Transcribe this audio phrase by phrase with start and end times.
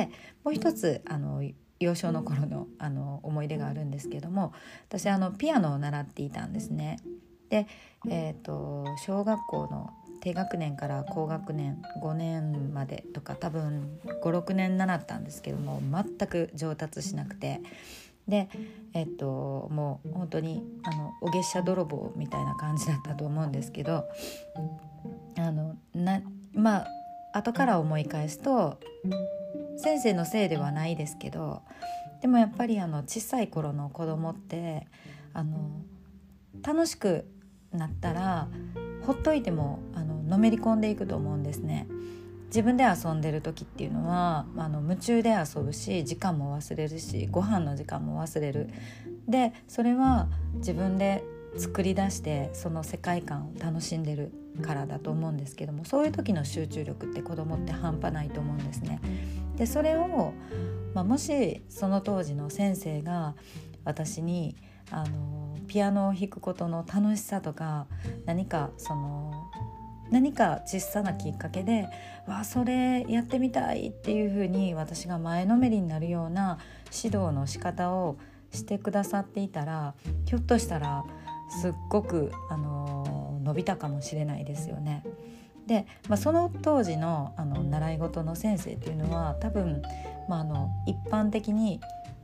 [0.00, 0.08] で
[0.44, 1.42] もう一つあの
[1.78, 4.52] 幼少の頃のあの思い出があるんですけども
[4.88, 6.98] 私あのピアノを習っていたんですね。
[7.48, 7.66] で、
[8.08, 9.90] えーと、小学校の
[10.20, 17.60] 低学年から高学年5年までとか多分56年習ったんですけども全く上達しなくて
[18.28, 18.48] で
[18.92, 24.04] えっともう本当にあのお月謝泥棒みたいな感じだったと思うんですけど
[25.38, 26.20] あのな
[26.52, 26.88] まあ
[27.32, 28.78] 後から思い返すと
[29.80, 31.62] 先生のせいではないですけど
[32.20, 34.86] でもやっぱりあの小さい頃の子供って
[35.32, 35.82] あの
[36.62, 37.26] 楽しく
[37.72, 38.48] なったら
[39.02, 41.86] ほっといてもあののめり込んでいくと思うんですね。
[42.46, 48.68] 自分で遊んでる時っていうのはあの夢中で遊ぶし時間も忘れるしご飯の時間も忘れる
[49.28, 51.22] でそれは自分で
[51.56, 59.00] 作り出してその世界観を楽しんでるからだと思うんですけどもそういう時の集中力って子供って半端ないと思うんですね。
[59.60, 60.32] でそれを、
[60.94, 63.34] まあ、もしその当時の先生が
[63.84, 64.56] 私に
[64.90, 67.86] あのピアノを弾くことの楽しさとか
[68.24, 69.50] 何かその
[70.10, 71.90] 何か小さなきっかけで
[72.26, 78.16] 「わあそれやってみたい」っていうふうに私が前のめりになるような指導の仕方を
[78.52, 79.92] してくださっていたら
[80.24, 81.04] ひょっとしたら
[81.60, 85.02] すっごく、あの伸びたかもしれないですよね。
[85.70, 89.82] で、まあ、その当時のあの習い事の先生っていうのは多分、
[90.28, 91.80] まあ、あの一般的に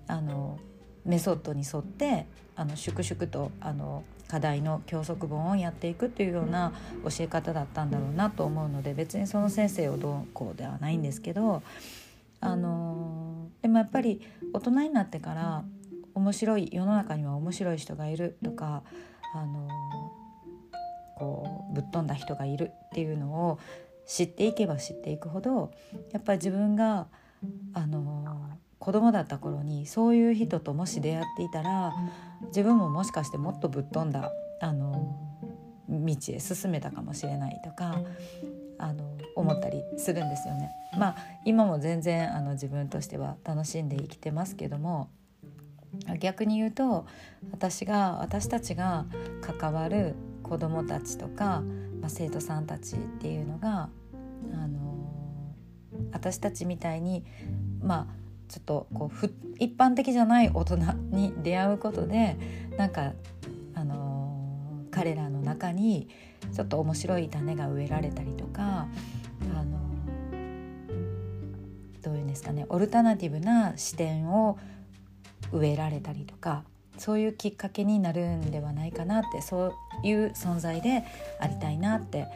[0.08, 0.58] あの
[1.04, 6.72] メソッドに沿ってあの粛々とあの課題の教則本をやっていくというような
[7.04, 11.62] 教え方だったんだろうなと思うので別にその先生をどうこうではないんですけど
[12.40, 14.20] あのでもやっぱり
[14.52, 15.62] 大人になってから
[16.14, 18.82] 面白い世の中には面白い人がいるとか
[19.36, 19.68] あの
[21.76, 23.58] ぶっ飛んだ人がいるっていうのを
[24.06, 25.72] 知っていけば知っていくほど
[26.12, 27.08] やっぱり自分が
[27.74, 28.24] あの
[28.78, 31.92] 子供だった頃にそういう人ともし出会っていたら
[32.46, 35.14] 自分ももしかしてもっとぶっ飛んだあの
[35.88, 38.00] 道へ進めたかもしれないとか
[38.78, 40.70] あの思ったりするんですよね。
[40.98, 45.08] まあ今も全然あの自分としては楽しんで生きてますけども
[46.18, 47.06] 逆に言うと
[47.52, 49.06] 私が私たちが
[49.40, 50.14] 関わる
[50.46, 51.62] 子どもたちとか、
[52.00, 53.88] まあ、生徒さんたちっていうのが
[54.52, 55.54] あの
[56.12, 57.24] 私たちみたいに
[57.82, 60.76] まあちょっとこうふ一般的じゃない大人
[61.10, 62.36] に出会うことで
[62.76, 63.12] なんか、
[63.74, 66.08] あのー、彼らの中に
[66.54, 68.86] ちょっと面白い種が植えられたりとか、
[69.52, 74.58] あのー、どういうんですかねオルタナティブな視点を
[75.52, 76.62] 植えられたりとか
[76.98, 81.04] そういうきっかけになるんではないかなってそういう存在で
[81.40, 82.26] ありたいなって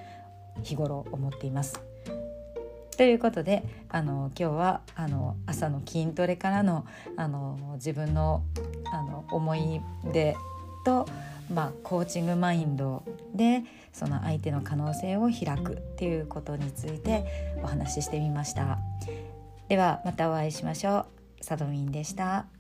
[0.63, 1.81] 日頃思っています。
[2.97, 6.85] ということであの今日はあの朝の筋トレからの
[7.17, 8.43] あの自分の
[8.93, 9.81] あの思い
[10.13, 10.37] 出
[10.85, 11.07] と、
[11.53, 13.03] まあ、コーチングマインド
[13.35, 18.79] でその相手の可能性を開くっていうことについてお話ししてみました。
[19.69, 21.07] ではまたお会いしましょ
[21.41, 21.45] う。
[21.45, 22.60] サドミンでした。